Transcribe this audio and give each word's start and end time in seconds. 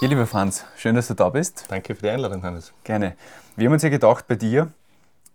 Ja, 0.00 0.08
lieber 0.08 0.26
Franz, 0.26 0.64
schön, 0.78 0.94
dass 0.94 1.08
du 1.08 1.14
da 1.14 1.28
bist. 1.28 1.66
Danke 1.68 1.94
für 1.94 2.00
die 2.00 2.08
Einladung, 2.08 2.42
Hannes. 2.42 2.72
Gerne. 2.84 3.16
Wir 3.56 3.66
haben 3.66 3.74
uns 3.74 3.82
ja 3.82 3.90
gedacht, 3.90 4.26
bei 4.26 4.34
dir, 4.34 4.72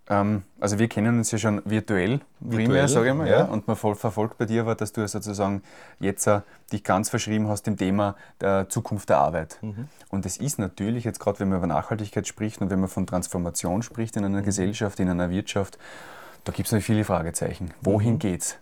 ähm, 0.10 0.42
also 0.60 0.80
wir 0.80 0.88
kennen 0.88 1.20
uns 1.20 1.30
ja 1.30 1.38
schon 1.38 1.62
virtuell, 1.66 2.21
virtuell 2.39 2.65
primär, 2.65 2.88
sage 2.88 3.09
ich 3.09 3.13
mal, 3.13 3.28
ja. 3.28 3.39
ja. 3.41 3.46
und 3.46 3.67
man 3.67 3.75
verfolgt 3.75 4.39
bei 4.39 4.46
dir 4.46 4.62
aber, 4.62 4.73
dass 4.73 4.91
du 4.91 5.07
sozusagen 5.07 5.62
jetzt 5.99 6.25
uh, 6.25 6.39
dich 6.71 6.83
ganz 6.83 7.12
verschrieben 7.12 7.47
hast 7.47 7.67
dem 7.67 7.78
Thema 7.78 8.15
der 8.41 8.67
Zukunft 8.67 9.09
der 9.09 9.20
Arbeit. 9.20 9.59
Mhm. 9.62 9.88
Und 10.09 10.25
es 10.25 10.38
ist 10.38 10.57
natürlich 10.57 11.04
jetzt 11.04 11.20
gerade, 11.20 11.39
wenn 11.41 11.50
man 11.50 11.59
über 11.59 11.68
Nachhaltigkeit 11.68 12.27
spricht 12.27 12.59
und 12.59 12.71
wenn 12.71 12.79
man 12.79 12.89
von 12.89 13.05
Transformation 13.05 13.84
spricht 13.84 14.18
in 14.18 14.25
einer 14.25 14.41
mhm. 14.41 14.45
Gesellschaft, 14.45 15.00
in 15.00 15.09
einer 15.09 15.29
Wirtschaft, 15.29 15.77
da 16.43 16.52
gibt 16.52 16.66
es 16.66 16.71
natürlich 16.71 16.86
viele 16.88 17.04
Fragezeichen. 17.04 17.71
Wohin 17.82 18.13
mhm. 18.13 18.20
geht's? 18.20 18.57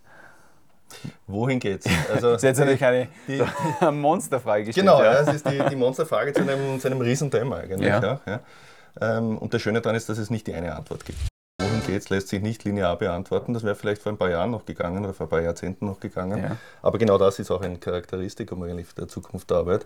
Wohin 1.28 1.60
geht's? 1.60 1.86
Also 2.14 2.32
das 2.32 2.44
ist 2.44 2.48
jetzt 2.48 2.60
natürlich 2.60 2.84
eine, 2.84 3.08
die, 3.28 3.42
Monsterfrage 3.92 4.66
gestellt. 4.66 4.86
Genau, 4.86 5.02
ja. 5.02 5.24
das 5.24 5.36
ist 5.36 5.50
die, 5.50 5.62
die 5.70 5.76
Monsterfrage 5.76 6.34
zu 6.34 6.42
einem, 6.42 6.80
zu 6.80 6.88
einem 6.88 7.02
Riesenthema 7.02 7.58
eigentlich. 7.58 7.88
Ja. 7.88 8.20
ja, 8.26 8.40
ähm, 9.02 9.38
und 9.38 9.54
das 9.54 9.62
Schöne 9.62 9.82
daran 9.82 9.96
ist, 9.96 10.10
dass 10.10 10.18
es 10.18 10.30
nicht 10.30 10.48
die 10.48 10.54
eine 10.54 10.76
Antwort 10.76 11.06
gibt. 11.06 11.18
Wohin 11.60 11.82
geht's, 11.86 12.10
lässt 12.10 12.30
sich 12.30 12.42
nicht 12.42 12.64
linear 12.64 12.98
beantworten. 12.98 13.54
Das 13.54 13.64
wäre 13.64 13.76
vielleicht 13.76 14.02
vor 14.02 14.12
ein 14.12 14.18
paar 14.18 14.30
Jahren 14.30 14.52
noch 14.52 14.66
gegangen 14.66 15.04
oder 15.04 15.14
vor 15.14 15.28
ein 15.28 15.30
paar 15.30 15.42
Jahrzehnten 15.42 15.86
noch 15.86 16.00
gegangen. 16.00 16.58
Aber 16.82 16.98
genau 16.98 17.18
das 17.18 17.40
ist 17.40 17.52
auch 17.52 17.62
ein 17.62 17.80
Charakteristikum 17.80 18.64
eigentlich 18.64 18.94
der 18.96 19.08
Zukunft 19.08 19.50
der 19.50 19.58
Arbeit, 19.58 19.86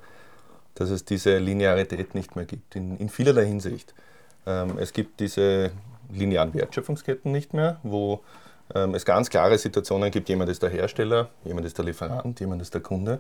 dass 0.76 0.90
es 0.90 1.06
diese 1.06 1.38
Linearität 1.38 2.16
nicht 2.16 2.36
mehr 2.36 2.46
gibt, 2.46 2.76
in, 2.76 2.98
in 2.98 3.10
vielerlei 3.10 3.46
Hinsicht. 3.46 3.94
Ähm, 4.46 4.78
es 4.80 4.94
gibt 4.94 5.20
diese 5.20 5.72
linearen 6.10 6.54
Wertschöpfungsketten 6.54 7.32
nicht 7.32 7.54
mehr, 7.54 7.78
wo 7.84 8.22
ähm, 8.76 8.96
es 8.96 9.06
ganz 9.06 9.30
klare 9.30 9.58
Situationen 9.58 10.12
gibt, 10.12 10.30
jemand 10.30 10.50
ist 10.50 10.62
der 10.64 10.70
Hersteller, 10.70 11.30
jemand 11.44 11.66
ist 11.66 11.78
der 11.78 11.86
Lieferant, 11.86 12.40
jemand 12.40 12.62
ist 12.62 12.74
der 12.74 12.82
Kunde, 12.82 13.20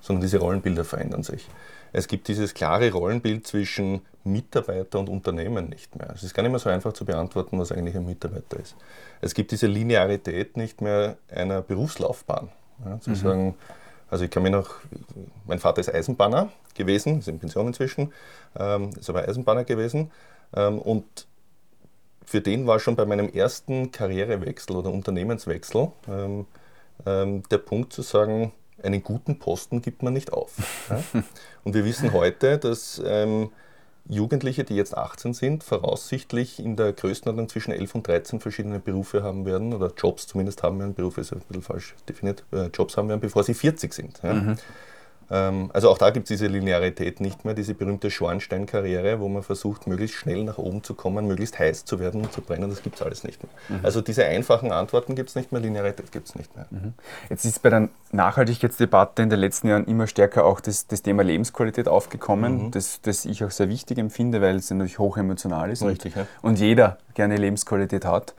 sondern 0.00 0.22
diese 0.22 0.38
Rollenbilder 0.38 0.84
verändern 0.84 1.22
sich. 1.22 1.48
Es 1.92 2.08
gibt 2.08 2.28
dieses 2.28 2.52
klare 2.54 2.90
Rollenbild 2.92 3.46
zwischen 3.46 4.02
Mitarbeiter 4.24 4.98
und 4.98 5.08
Unternehmen 5.08 5.68
nicht 5.68 5.96
mehr. 5.96 6.10
Es 6.14 6.22
ist 6.22 6.34
gar 6.34 6.42
nicht 6.42 6.50
mehr 6.50 6.58
so 6.58 6.68
einfach 6.68 6.92
zu 6.92 7.04
beantworten, 7.04 7.58
was 7.58 7.72
eigentlich 7.72 7.96
ein 7.96 8.04
Mitarbeiter 8.04 8.58
ist. 8.60 8.76
Es 9.20 9.34
gibt 9.34 9.50
diese 9.50 9.66
Linearität 9.66 10.56
nicht 10.56 10.80
mehr 10.80 11.16
einer 11.30 11.62
Berufslaufbahn. 11.62 12.50
Ja, 12.84 13.00
zu 13.00 13.10
mhm. 13.10 13.14
sagen, 13.14 13.54
also 14.10 14.24
ich 14.24 14.30
kann 14.30 14.42
mich 14.42 14.52
noch, 14.52 14.74
mein 15.46 15.58
Vater 15.58 15.80
ist 15.80 15.92
Eisenbahner 15.92 16.50
gewesen, 16.74 17.20
ist 17.20 17.28
in 17.28 17.38
Pension 17.38 17.66
inzwischen, 17.66 18.12
ähm, 18.58 18.90
ist 18.98 19.08
aber 19.08 19.26
Eisenbahner 19.26 19.64
gewesen 19.64 20.10
ähm, 20.54 20.78
und 20.78 21.26
für 22.26 22.40
den 22.40 22.66
war 22.66 22.80
schon 22.80 22.96
bei 22.96 23.06
meinem 23.06 23.28
ersten 23.28 23.92
Karrierewechsel 23.92 24.76
oder 24.76 24.90
Unternehmenswechsel 24.90 25.88
ähm, 26.08 26.46
ähm, 27.06 27.42
der 27.50 27.58
Punkt 27.58 27.92
zu 27.92 28.02
sagen, 28.02 28.52
einen 28.82 29.02
guten 29.02 29.38
Posten 29.38 29.80
gibt 29.80 30.02
man 30.02 30.12
nicht 30.12 30.32
auf. 30.32 30.52
Ja? 30.90 31.22
Und 31.64 31.74
wir 31.74 31.84
wissen 31.84 32.12
heute, 32.12 32.58
dass 32.58 33.02
ähm, 33.04 33.50
Jugendliche, 34.08 34.62
die 34.62 34.76
jetzt 34.76 34.96
18 34.96 35.34
sind, 35.34 35.64
voraussichtlich 35.64 36.60
in 36.60 36.76
der 36.76 36.92
Größenordnung 36.92 37.48
zwischen 37.48 37.72
11 37.72 37.94
und 37.96 38.06
13 38.06 38.40
verschiedene 38.40 38.78
Berufe 38.78 39.22
haben 39.22 39.44
werden, 39.46 39.72
oder 39.72 39.92
Jobs 39.96 40.26
zumindest 40.26 40.62
haben 40.62 40.78
werden, 40.78 40.94
Berufe 40.94 41.20
ist 41.20 41.32
ein 41.32 41.40
bisschen 41.40 41.62
falsch 41.62 41.94
definiert, 42.08 42.44
äh, 42.52 42.66
Jobs 42.66 42.96
haben 42.96 43.08
werden, 43.08 43.20
bevor 43.20 43.42
sie 43.42 43.54
40 43.54 43.92
sind. 43.92 44.20
Ja? 44.22 44.34
Mhm. 44.34 44.56
Ähm, 45.30 45.70
also 45.72 45.90
auch 45.90 45.98
da 45.98 46.10
gibt 46.10 46.24
es 46.24 46.28
diese 46.28 46.46
Linearität 46.46 47.20
nicht 47.20 47.44
mehr, 47.44 47.54
diese 47.54 47.74
berühmte 47.74 48.10
Schornsteinkarriere, 48.10 49.20
wo 49.20 49.28
man 49.28 49.42
versucht, 49.42 49.86
möglichst 49.86 50.16
schnell 50.16 50.44
nach 50.44 50.58
oben 50.58 50.82
zu 50.82 50.94
kommen, 50.94 51.26
möglichst 51.26 51.58
heiß 51.58 51.84
zu 51.84 51.98
werden 51.98 52.22
und 52.22 52.32
zu 52.32 52.40
brennen, 52.40 52.70
das 52.70 52.82
gibt 52.82 52.96
es 52.96 53.02
alles 53.02 53.24
nicht 53.24 53.42
mehr. 53.42 53.78
Mhm. 53.78 53.84
Also 53.84 54.00
diese 54.00 54.24
einfachen 54.24 54.72
Antworten 54.72 55.14
gibt 55.14 55.30
es 55.30 55.34
nicht 55.34 55.52
mehr, 55.52 55.60
Linearität 55.60 56.12
gibt 56.12 56.28
es 56.28 56.34
nicht 56.34 56.54
mehr. 56.54 56.66
Mhm. 56.70 56.94
Jetzt 57.28 57.44
ist 57.44 57.62
bei 57.62 57.70
der 57.70 57.88
Nachhaltigkeitsdebatte 58.12 59.22
in 59.22 59.30
den 59.30 59.40
letzten 59.40 59.68
Jahren 59.68 59.86
immer 59.86 60.06
stärker 60.06 60.44
auch 60.44 60.60
das, 60.60 60.86
das 60.86 61.02
Thema 61.02 61.22
Lebensqualität 61.22 61.88
aufgekommen, 61.88 62.66
mhm. 62.66 62.70
das, 62.70 63.00
das 63.02 63.24
ich 63.24 63.42
auch 63.44 63.50
sehr 63.50 63.68
wichtig 63.68 63.98
empfinde, 63.98 64.40
weil 64.40 64.56
es 64.56 64.70
natürlich 64.70 64.98
hochemotional 64.98 65.70
ist 65.70 65.82
Richtig, 65.82 66.16
und, 66.16 66.22
ja. 66.22 66.26
und 66.42 66.58
jeder 66.58 66.98
gerne 67.14 67.36
Lebensqualität 67.36 68.04
hat 68.04 68.34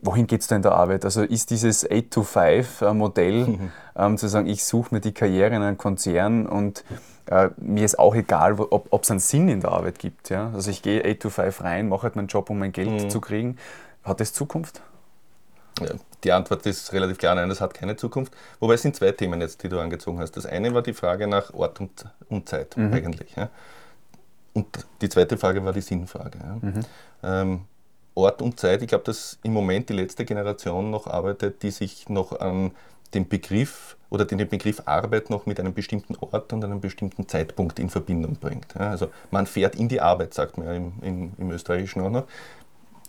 wohin 0.00 0.26
geht 0.26 0.42
es 0.42 0.46
da 0.46 0.56
in 0.56 0.62
der 0.62 0.72
Arbeit? 0.72 1.04
Also 1.04 1.22
ist 1.22 1.50
dieses 1.50 1.88
8-to-5-Modell, 1.88 3.46
mhm. 3.46 3.72
ähm, 3.96 4.18
zu 4.18 4.28
sagen, 4.28 4.46
ich 4.46 4.64
suche 4.64 4.94
mir 4.94 5.00
die 5.00 5.12
Karriere 5.12 5.54
in 5.56 5.62
einem 5.62 5.78
Konzern 5.78 6.46
und 6.46 6.84
äh, 7.26 7.50
mir 7.56 7.84
ist 7.84 7.98
auch 7.98 8.14
egal, 8.14 8.58
ob 8.58 9.02
es 9.02 9.10
einen 9.10 9.20
Sinn 9.20 9.48
in 9.48 9.60
der 9.60 9.72
Arbeit 9.72 9.98
gibt. 9.98 10.30
Ja? 10.30 10.50
Also 10.54 10.70
ich 10.70 10.82
gehe 10.82 11.02
8-to-5 11.02 11.62
rein, 11.62 11.88
mache 11.88 12.04
halt 12.04 12.16
meinen 12.16 12.28
Job, 12.28 12.50
um 12.50 12.58
mein 12.58 12.72
Geld 12.72 13.04
mhm. 13.04 13.10
zu 13.10 13.20
kriegen. 13.20 13.56
Hat 14.04 14.20
das 14.20 14.32
Zukunft? 14.32 14.80
Ja, 15.80 15.90
die 16.24 16.32
Antwort 16.32 16.66
ist 16.66 16.92
relativ 16.92 17.18
klar, 17.18 17.34
nein, 17.34 17.48
das 17.48 17.60
hat 17.60 17.74
keine 17.74 17.96
Zukunft. 17.96 18.32
Wobei 18.58 18.74
es 18.74 18.82
sind 18.82 18.96
zwei 18.96 19.12
Themen 19.12 19.40
jetzt, 19.40 19.62
die 19.62 19.68
du 19.68 19.78
angezogen 19.78 20.18
hast. 20.18 20.32
Das 20.32 20.46
eine 20.46 20.74
war 20.74 20.82
die 20.82 20.92
Frage 20.92 21.26
nach 21.26 21.52
Ort 21.54 21.80
und, 21.80 22.06
und 22.28 22.48
Zeit 22.48 22.76
mhm. 22.76 22.92
eigentlich. 22.92 23.34
Ja? 23.36 23.48
Und 24.54 24.86
die 25.00 25.08
zweite 25.08 25.36
Frage 25.36 25.64
war 25.64 25.72
die 25.72 25.80
Sinnfrage. 25.80 26.38
Ja? 26.38 26.56
Mhm. 26.60 26.80
Ähm, 27.22 27.60
Ort 28.18 28.42
und 28.42 28.58
Zeit. 28.58 28.82
Ich 28.82 28.88
glaube, 28.88 29.04
dass 29.04 29.38
im 29.44 29.52
Moment 29.52 29.88
die 29.88 29.92
letzte 29.92 30.24
Generation 30.24 30.90
noch 30.90 31.06
arbeitet, 31.06 31.62
die 31.62 31.70
sich 31.70 32.08
noch 32.08 32.38
an 32.40 32.72
den 33.14 33.28
Begriff 33.28 33.96
oder 34.10 34.24
den 34.24 34.38
Begriff 34.48 34.82
Arbeit 34.86 35.30
noch 35.30 35.46
mit 35.46 35.60
einem 35.60 35.72
bestimmten 35.72 36.16
Ort 36.16 36.52
und 36.52 36.64
einem 36.64 36.80
bestimmten 36.80 37.28
Zeitpunkt 37.28 37.78
in 37.78 37.90
Verbindung 37.90 38.36
bringt. 38.36 38.74
Ja, 38.74 38.90
also 38.90 39.08
man 39.30 39.46
fährt 39.46 39.76
in 39.76 39.88
die 39.88 40.00
Arbeit, 40.00 40.34
sagt 40.34 40.58
man 40.58 40.66
ja 40.66 40.72
im, 40.72 40.92
im, 41.00 41.32
im 41.38 41.50
Österreichischen 41.52 42.02
auch 42.02 42.10
noch, 42.10 42.24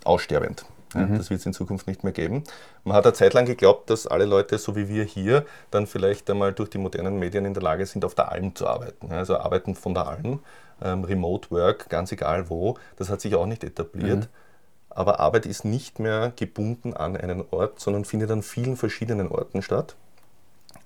aussterbend. 0.04 0.64
Ja, 0.94 1.02
mhm. 1.02 1.18
Das 1.18 1.32
wird 1.32 1.40
es 1.40 1.46
in 1.46 1.54
Zukunft 1.54 1.88
nicht 1.88 2.04
mehr 2.04 2.14
geben. 2.14 2.44
Man 2.84 2.96
hat 2.96 3.06
eine 3.06 3.14
Zeit 3.14 3.34
lang 3.34 3.46
geglaubt, 3.46 3.90
dass 3.90 4.06
alle 4.06 4.26
Leute, 4.26 4.60
so 4.60 4.76
wie 4.76 4.90
wir 4.90 5.04
hier, 5.04 5.46
dann 5.72 5.88
vielleicht 5.88 6.30
einmal 6.30 6.54
durch 6.54 6.70
die 6.70 6.78
modernen 6.78 7.18
Medien 7.18 7.46
in 7.46 7.54
der 7.56 7.64
Lage 7.64 7.86
sind, 7.86 8.06
auf 8.06 8.14
der 8.14 8.32
Alm 8.32 8.54
zu 8.54 8.68
arbeiten. 8.68 9.08
Ja, 9.10 9.18
also 9.18 9.38
arbeiten 9.38 9.74
von 9.74 9.96
der 9.96 10.08
Alm, 10.08 10.40
ähm, 10.84 11.04
Remote 11.04 11.50
Work, 11.50 11.90
ganz 11.90 12.12
egal 12.12 12.50
wo. 12.50 12.78
Das 12.98 13.10
hat 13.10 13.22
sich 13.22 13.34
auch 13.34 13.48
nicht 13.48 13.64
etabliert. 13.64 14.20
Mhm 14.20 14.49
aber 14.90 15.20
Arbeit 15.20 15.46
ist 15.46 15.66
nicht 15.66 16.00
mehr 16.00 16.34
gebunden 16.36 16.94
an 16.94 17.16
einen 17.16 17.44
Ort, 17.52 17.80
sondern 17.80 18.06
findet 18.06 18.32
an 18.32 18.44
vielen 18.44 18.76
verschiedenen 18.76 19.28
Orten 19.28 19.62
statt. 19.62 19.96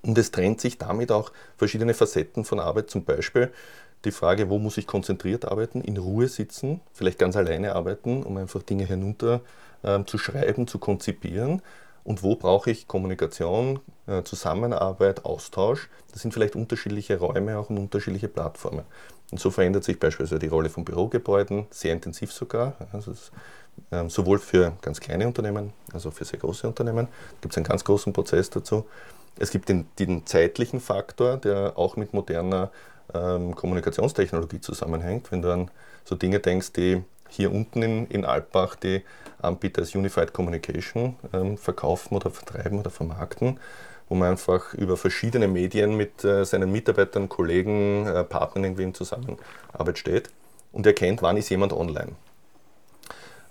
Und 0.02 0.18
es 0.18 0.32
trennt 0.32 0.60
sich 0.60 0.78
damit 0.78 1.12
auch 1.12 1.32
verschiedene 1.58 1.94
Facetten 1.94 2.46
von 2.46 2.60
Arbeit, 2.60 2.90
zum 2.90 3.06
Beispiel 3.06 3.52
die 4.06 4.12
Frage, 4.12 4.50
wo 4.50 4.60
muss 4.60 4.78
ich 4.78 4.86
konzentriert 4.86 5.46
arbeiten, 5.46 5.82
in 5.82 5.98
Ruhe 5.98 6.28
sitzen, 6.28 6.82
vielleicht 6.92 7.20
ganz 7.20 7.38
alleine 7.38 7.76
arbeiten, 7.76 8.24
um 8.24 8.36
einfach 8.38 8.62
Dinge 8.62 8.86
hinunter 8.86 9.42
äh, 9.82 10.04
zu 10.06 10.18
schreiben, 10.18 10.68
zu 10.68 10.78
konzipieren. 10.78 11.62
Und 12.04 12.22
wo 12.22 12.36
brauche 12.36 12.70
ich 12.70 12.90
Kommunikation, 12.90 13.80
äh, 14.08 14.24
Zusammenarbeit, 14.24 15.24
Austausch? 15.24 15.90
Das 16.12 16.22
sind 16.22 16.34
vielleicht 16.34 16.58
unterschiedliche 16.58 17.18
Räume 17.18 17.58
auch 17.58 17.70
und 17.70 17.78
unterschiedliche 17.78 18.28
Plattformen. 18.28 18.84
Und 19.32 19.40
so 19.40 19.52
verändert 19.52 19.86
sich 19.86 20.00
beispielsweise 20.00 20.38
die 20.38 20.48
Rolle 20.48 20.70
von 20.70 20.84
Bürogebäuden, 20.84 21.66
sehr 21.70 21.94
intensiv 21.94 22.34
sogar. 22.34 22.76
Also 22.92 23.12
es 23.12 23.32
sowohl 24.08 24.40
für 24.40 24.74
ganz 24.82 25.00
kleine 25.00 25.28
Unternehmen 25.28 25.72
als 25.94 26.06
auch 26.06 26.14
für 26.14 26.26
sehr 26.26 26.40
große 26.40 26.68
Unternehmen. 26.68 27.08
Gibt 27.42 27.54
es 27.54 27.58
einen 27.58 27.66
ganz 27.66 27.84
großen 27.84 28.12
Prozess 28.12 28.50
dazu. 28.50 28.86
Es 29.38 29.52
gibt 29.52 29.70
den, 29.70 29.86
den 30.00 30.26
zeitlichen 30.26 30.80
Faktor, 30.80 31.38
der 31.38 31.74
auch 31.76 31.96
mit 31.96 32.14
moderner 32.14 32.72
ähm, 33.14 33.56
Kommunikationstechnologie 33.56 34.62
zusammenhängt. 34.62 35.32
Wenn 35.32 35.42
du 35.42 35.52
an 35.52 35.72
so 36.04 36.16
Dinge 36.16 36.40
denkst, 36.40 36.74
die 36.74 37.04
hier 37.30 37.52
unten 37.52 37.82
in, 37.82 38.08
in 38.08 38.26
Alpbach 38.26 38.76
die 38.76 39.04
Anbieter 39.42 39.82
als 39.82 39.96
Unified 39.96 40.34
Communication 40.34 41.16
ähm, 41.34 41.58
verkaufen 41.58 42.16
oder 42.16 42.30
vertreiben 42.30 42.80
oder 42.80 42.92
vermarkten, 42.92 43.60
wo 44.08 44.16
man 44.16 44.30
einfach 44.30 44.74
über 44.74 44.98
verschiedene 44.98 45.48
Medien 45.48 45.98
mit 45.98 46.24
äh, 46.24 46.46
seinen 46.46 46.72
Mitarbeitern, 46.72 47.30
Kollegen, 47.30 48.06
äh, 48.06 48.24
Partnern 48.24 48.66
irgendwie 48.66 48.84
in 48.84 48.94
Zusammenarbeit 48.94 49.98
steht 49.98 50.30
und 50.72 50.86
erkennt, 50.86 51.22
wann 51.22 51.38
ist 51.38 51.50
jemand 51.50 51.74
online. 51.74 52.14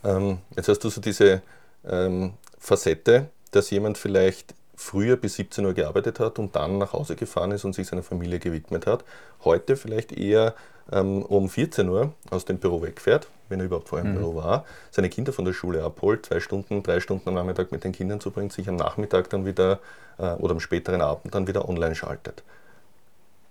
Ähm, 0.04 0.38
jetzt 0.56 0.68
hast 0.68 0.80
du 0.80 0.90
so 0.90 1.00
diese 1.00 1.42
ähm, 1.88 2.34
Facette, 2.58 3.28
dass 3.50 3.70
jemand 3.70 3.98
vielleicht 3.98 4.54
früher 4.74 5.16
bis 5.16 5.34
17 5.34 5.64
Uhr 5.64 5.74
gearbeitet 5.74 6.18
hat 6.18 6.38
und 6.38 6.56
dann 6.56 6.78
nach 6.78 6.92
Hause 6.92 7.14
gefahren 7.16 7.52
ist 7.52 7.64
und 7.64 7.74
sich 7.74 7.86
seiner 7.86 8.02
Familie 8.02 8.38
gewidmet 8.38 8.86
hat. 8.86 9.04
Heute 9.44 9.76
vielleicht 9.76 10.12
eher 10.12 10.54
ähm, 10.90 11.22
um 11.22 11.48
14 11.48 11.88
Uhr 11.88 12.12
aus 12.30 12.44
dem 12.44 12.58
Büro 12.58 12.82
wegfährt, 12.82 13.28
wenn 13.48 13.60
er 13.60 13.66
überhaupt 13.66 13.88
vorher 13.88 14.06
im 14.06 14.14
mhm. 14.14 14.18
Büro 14.18 14.34
war, 14.36 14.64
seine 14.90 15.08
Kinder 15.08 15.32
von 15.32 15.44
der 15.44 15.52
Schule 15.52 15.84
abholt, 15.84 16.26
zwei 16.26 16.40
Stunden, 16.40 16.82
drei 16.82 17.00
Stunden 17.00 17.28
am 17.28 17.34
Nachmittag 17.34 17.70
mit 17.70 17.84
den 17.84 17.92
Kindern 17.92 18.20
zubringt, 18.20 18.52
sich 18.52 18.68
am 18.68 18.76
Nachmittag 18.76 19.30
dann 19.30 19.46
wieder 19.46 19.78
äh, 20.18 20.32
oder 20.34 20.52
am 20.52 20.60
späteren 20.60 21.00
Abend 21.00 21.34
dann 21.34 21.46
wieder 21.46 21.68
online 21.68 21.94
schaltet. 21.94 22.42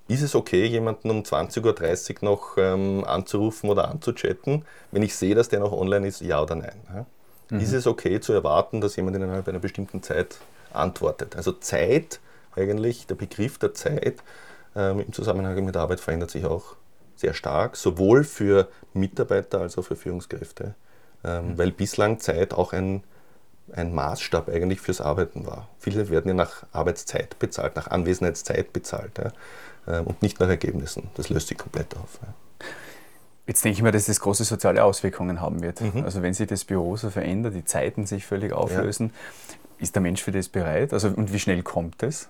Ist 0.08 0.22
es 0.22 0.36
okay, 0.36 0.66
jemanden 0.66 1.10
um 1.10 1.22
20.30 1.22 2.22
Uhr 2.22 2.30
noch 2.30 2.58
ähm, 2.58 3.04
anzurufen 3.06 3.70
oder 3.70 3.90
anzuchatten, 3.90 4.66
wenn 4.92 5.04
ich 5.04 5.16
sehe, 5.16 5.36
dass 5.36 5.50
der 5.50 5.60
noch 5.60 5.72
online 5.72 6.08
ist, 6.08 6.22
ja 6.22 6.42
oder 6.42 6.56
nein? 6.56 6.82
Ja? 6.94 7.06
Mhm. 7.50 7.60
Ist 7.60 7.74
es 7.74 7.88
okay 7.88 8.20
zu 8.20 8.34
erwarten, 8.34 8.82
dass 8.82 8.96
jemand 8.96 9.16
innerhalb 9.16 9.48
einer 9.48 9.60
bestimmten 9.60 10.02
Zeit 10.04 10.38
antwortet? 10.74 11.36
Also 11.36 11.52
Zeit, 11.54 12.20
eigentlich, 12.56 13.08
der 13.08 13.16
Begriff 13.16 13.58
der 13.58 13.74
Zeit 13.74 14.24
ähm, 14.76 15.02
im 15.02 15.14
Zusammenhang 15.14 15.64
mit 15.64 15.78
Arbeit 15.78 16.00
verändert 16.00 16.32
sich 16.32 16.46
auch 16.46 16.76
sehr 17.16 17.34
stark, 17.34 17.76
sowohl 17.76 18.24
für 18.24 18.68
Mitarbeiter 18.94 19.62
als 19.62 19.78
auch 19.78 19.84
für 19.84 19.96
Führungskräfte, 19.96 20.76
ähm, 21.24 21.50
mhm. 21.50 21.58
weil 21.58 21.72
bislang 21.72 22.20
Zeit 22.20 22.54
auch 22.54 22.74
ein, 22.74 23.04
ein 23.74 23.94
Maßstab 23.94 24.50
eigentlich 24.50 24.82
fürs 24.82 25.02
Arbeiten 25.02 25.46
war. 25.46 25.70
Viele 25.78 26.10
werden 26.10 26.30
ja 26.30 26.34
nach 26.34 26.64
Arbeitszeit 26.72 27.38
bezahlt, 27.40 27.76
nach 27.76 27.88
Anwesenheitszeit 27.88 28.74
bezahlt. 28.74 29.18
Ja. 29.18 29.32
Ähm, 29.88 30.08
und 30.08 30.22
nicht 30.22 30.40
nach 30.40 30.50
Ergebnissen. 30.50 31.10
Das 31.16 31.30
löst 31.30 31.48
sich 31.48 31.58
komplett 31.58 31.96
auf. 31.96 32.20
Jetzt 33.48 33.64
denke 33.66 33.78
ich 33.78 33.84
mir, 33.84 33.92
dass 33.92 34.06
das 34.06 34.20
große 34.20 34.44
soziale 34.44 34.84
Auswirkungen 34.84 35.42
haben 35.42 35.62
wird. 35.62 35.82
Mhm. 35.82 36.04
Also 36.04 36.22
wenn 36.22 36.34
sich 36.34 36.48
das 36.48 36.64
Büro 36.64 36.96
so 36.96 37.10
verändert, 37.10 37.56
die 37.56 37.66
Zeiten 37.66 38.06
sich 38.06 38.26
völlig 38.26 38.54
auflösen, 38.54 39.12
ja. 39.12 39.56
ist 39.80 39.96
der 39.96 40.02
Mensch 40.02 40.22
für 40.22 40.32
das 40.32 40.48
bereit? 40.48 40.94
Also, 40.94 41.10
und 41.10 41.34
wie 41.34 41.40
schnell 41.40 41.64
kommt 41.64 42.04
es? 42.04 42.30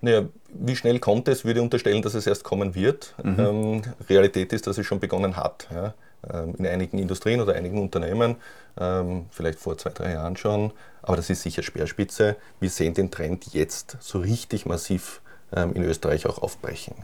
Naja, 0.00 0.26
wie 0.52 0.76
schnell 0.76 0.98
kommt 0.98 1.28
es, 1.28 1.44
würde 1.44 1.60
ich 1.60 1.64
unterstellen, 1.64 2.02
dass 2.02 2.14
es 2.14 2.26
erst 2.26 2.44
kommen 2.44 2.74
wird. 2.74 3.14
Mhm. 3.22 3.36
Ähm, 3.38 3.82
Realität 4.08 4.52
ist, 4.52 4.66
dass 4.66 4.78
es 4.78 4.86
schon 4.86 5.00
begonnen 5.00 5.36
hat. 5.36 5.68
Ja. 5.72 5.94
Ähm, 6.32 6.54
in 6.58 6.66
einigen 6.66 6.98
Industrien 6.98 7.40
oder 7.40 7.54
einigen 7.54 7.80
Unternehmen, 7.80 8.36
ähm, 8.78 9.26
vielleicht 9.30 9.58
vor 9.58 9.78
zwei, 9.78 9.90
drei 9.90 10.12
Jahren 10.12 10.36
schon, 10.36 10.72
aber 11.02 11.16
das 11.16 11.30
ist 11.30 11.42
sicher 11.42 11.62
Speerspitze. 11.62 12.36
Wir 12.58 12.70
sehen 12.70 12.94
den 12.94 13.10
Trend 13.10 13.54
jetzt 13.54 13.96
so 14.00 14.18
richtig 14.18 14.66
massiv 14.66 15.20
in 15.52 15.82
Österreich 15.82 16.26
auch 16.26 16.38
aufbrechen. 16.42 16.94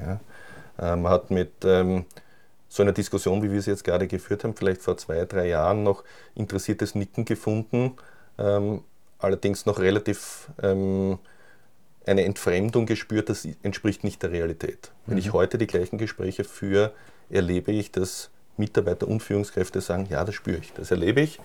Man 0.78 1.08
hat 1.08 1.30
mit 1.30 1.52
so 1.60 2.82
einer 2.82 2.92
Diskussion, 2.92 3.42
wie 3.42 3.52
wir 3.52 3.60
sie 3.62 3.70
jetzt 3.70 3.84
gerade 3.84 4.06
geführt 4.06 4.44
haben, 4.44 4.54
vielleicht 4.54 4.82
vor 4.82 4.96
zwei, 4.96 5.24
drei 5.24 5.48
Jahren 5.48 5.82
noch 5.82 6.04
interessiertes 6.34 6.94
Nicken 6.94 7.24
gefunden, 7.24 7.92
allerdings 9.18 9.66
noch 9.66 9.78
relativ 9.78 10.48
eine 10.58 12.24
Entfremdung 12.24 12.86
gespürt, 12.86 13.28
das 13.28 13.46
entspricht 13.62 14.02
nicht 14.02 14.22
der 14.22 14.32
Realität. 14.32 14.90
Wenn 15.06 15.18
ich 15.18 15.28
mhm. 15.28 15.34
heute 15.34 15.58
die 15.58 15.68
gleichen 15.68 15.98
Gespräche 15.98 16.42
führe, 16.44 16.92
erlebe 17.30 17.70
ich, 17.70 17.92
dass 17.92 18.30
Mitarbeiter 18.56 19.06
und 19.06 19.22
Führungskräfte 19.22 19.80
sagen, 19.80 20.06
ja, 20.10 20.24
das 20.24 20.34
spüre 20.34 20.58
ich, 20.58 20.72
das 20.72 20.90
erlebe 20.90 21.20
ich. 21.20 21.38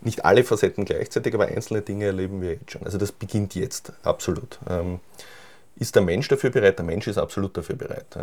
Nicht 0.00 0.24
alle 0.24 0.44
Facetten 0.44 0.84
gleichzeitig, 0.84 1.34
aber 1.34 1.46
einzelne 1.46 1.82
Dinge 1.82 2.06
erleben 2.06 2.40
wir 2.40 2.52
jetzt 2.52 2.70
schon. 2.70 2.84
Also 2.84 2.98
das 2.98 3.12
beginnt 3.12 3.54
jetzt, 3.54 3.92
absolut. 4.02 4.58
Ähm, 4.68 5.00
ist 5.78 5.94
der 5.94 6.02
Mensch 6.02 6.26
dafür 6.28 6.50
bereit? 6.50 6.78
Der 6.78 6.84
Mensch 6.84 7.06
ist 7.06 7.18
absolut 7.18 7.56
dafür 7.56 7.76
bereit. 7.76 8.16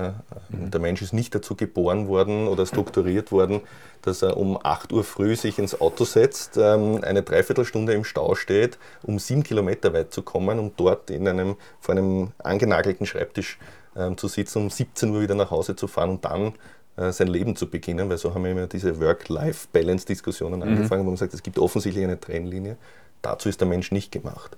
Mhm. 0.49 0.71
Der 0.71 0.81
Mensch 0.81 1.01
ist 1.01 1.13
nicht 1.13 1.33
dazu 1.33 1.55
geboren 1.55 2.07
worden 2.07 2.47
oder 2.47 2.65
strukturiert 2.65 3.31
worden, 3.31 3.61
dass 4.01 4.21
er 4.21 4.37
um 4.37 4.59
8 4.61 4.91
Uhr 4.91 5.03
früh 5.03 5.35
sich 5.35 5.57
ins 5.57 5.79
Auto 5.79 6.03
setzt, 6.03 6.57
ähm, 6.57 6.99
eine 7.03 7.23
Dreiviertelstunde 7.23 7.93
im 7.93 8.03
Stau 8.03 8.35
steht, 8.35 8.77
um 9.03 9.19
sieben 9.19 9.43
Kilometer 9.43 9.93
weit 9.93 10.13
zu 10.13 10.21
kommen, 10.21 10.59
um 10.59 10.71
dort 10.75 11.09
in 11.09 11.27
einem, 11.27 11.55
vor 11.79 11.95
einem 11.95 12.31
angenagelten 12.39 13.05
Schreibtisch 13.05 13.57
ähm, 13.95 14.17
zu 14.17 14.27
sitzen, 14.27 14.63
um 14.63 14.69
17 14.69 15.09
Uhr 15.11 15.21
wieder 15.21 15.35
nach 15.35 15.51
Hause 15.51 15.75
zu 15.75 15.87
fahren 15.87 16.11
und 16.11 16.25
dann 16.25 16.53
äh, 16.97 17.11
sein 17.11 17.27
Leben 17.27 17.55
zu 17.55 17.69
beginnen, 17.69 18.09
weil 18.09 18.17
so 18.17 18.33
haben 18.33 18.43
wir 18.43 18.51
immer 18.51 18.67
diese 18.67 18.99
Work-Life-Balance-Diskussionen 18.99 20.59
mhm. 20.59 20.67
angefangen, 20.67 21.05
wo 21.05 21.09
man 21.09 21.17
sagt, 21.17 21.33
es 21.33 21.43
gibt 21.43 21.57
offensichtlich 21.57 22.03
eine 22.03 22.19
Trennlinie. 22.19 22.77
Dazu 23.21 23.49
ist 23.49 23.61
der 23.61 23.67
Mensch 23.67 23.91
nicht 23.91 24.11
gemacht. 24.11 24.57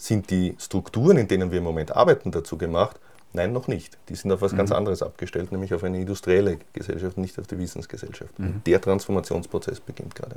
Sind 0.00 0.30
die 0.30 0.54
Strukturen, 0.58 1.18
in 1.18 1.28
denen 1.28 1.50
wir 1.50 1.58
im 1.58 1.64
Moment 1.64 1.94
arbeiten, 1.94 2.30
dazu 2.30 2.56
gemacht? 2.56 2.98
Nein, 3.34 3.52
noch 3.52 3.68
nicht. 3.68 3.98
Die 4.08 4.14
sind 4.14 4.32
auf 4.32 4.38
etwas 4.38 4.52
mhm. 4.52 4.56
ganz 4.56 4.72
anderes 4.72 5.02
abgestellt, 5.02 5.52
nämlich 5.52 5.74
auf 5.74 5.84
eine 5.84 6.00
industrielle 6.00 6.58
Gesellschaft, 6.72 7.18
nicht 7.18 7.38
auf 7.38 7.46
die 7.46 7.58
Wissensgesellschaft. 7.58 8.38
Mhm. 8.38 8.62
Der 8.64 8.80
Transformationsprozess 8.80 9.80
beginnt 9.80 10.14
gerade. 10.14 10.36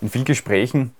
In 0.00 0.08
vielen 0.08 0.24
Gesprächen 0.24 0.92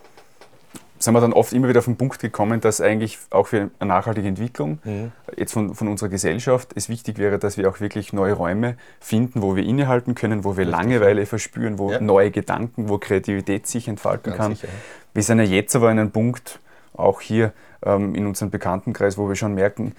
sind 0.99 1.15
wir 1.15 1.23
dann 1.23 1.33
oft 1.33 1.55
immer 1.55 1.69
wieder 1.69 1.79
auf 1.79 1.87
den 1.87 1.97
Punkt 1.97 2.19
gekommen, 2.19 2.61
dass 2.61 2.83
eigentlich 2.83 3.19
auch 3.31 3.47
für 3.47 3.71
eine 3.79 3.89
nachhaltige 3.89 4.29
Entwicklung 4.29 4.79
mhm. 4.85 5.13
jetzt 5.35 5.55
von, 5.55 5.75
von 5.75 5.89
unserer 5.89 6.11
Gesellschaft 6.11 6.73
es 6.75 6.91
wichtig 6.91 7.17
wäre, 7.17 7.39
dass 7.39 7.57
wir 7.57 7.67
auch 7.67 7.81
wirklich 7.81 8.13
neue 8.13 8.35
Räume 8.35 8.77
finden, 9.01 9.41
wo 9.41 9.57
wir 9.57 9.65
innehalten 9.65 10.15
können, 10.15 10.45
wo 10.45 10.59
wir. 10.59 10.67
Langeweile 10.67 11.25
verspüren, 11.25 11.79
wo 11.79 11.93
ja. 11.93 12.01
neue 12.01 12.31
Gedanken, 12.31 12.91
wo 12.91 12.99
Kreativität 12.99 13.67
sich 13.67 13.89
entfalten 13.89 14.35
Ganz 14.35 14.39
kann. 14.39 14.55
Sicher. 14.55 14.69
Wir 15.15 15.23
sind 15.23 15.39
ja 15.39 15.45
jetzt 15.45 15.75
aber 15.75 15.89
an 15.89 15.99
einem 15.99 16.11
Punkt, 16.11 16.61
auch 16.93 17.23
hier 17.23 17.55
in 17.87 18.27
unserem 18.27 18.51
Bekanntenkreis, 18.51 19.17
wo 19.17 19.29
wir 19.29 19.37
schon 19.37 19.55
merken, 19.55 19.95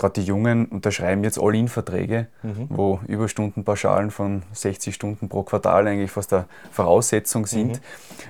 gerade 0.00 0.20
die 0.20 0.26
Jungen 0.26 0.64
unterschreiben 0.66 1.22
jetzt 1.24 1.38
All-In-Verträge, 1.38 2.26
mhm. 2.42 2.66
wo 2.70 3.00
Überstundenpauschalen 3.06 4.10
von 4.10 4.42
60 4.52 4.94
Stunden 4.94 5.28
pro 5.28 5.42
Quartal 5.42 5.86
eigentlich 5.86 6.10
fast 6.10 6.32
der 6.32 6.46
Voraussetzung 6.70 7.46
sind. 7.46 7.72
Mhm. 7.72 7.80